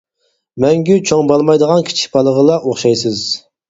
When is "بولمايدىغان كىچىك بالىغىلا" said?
1.33-2.61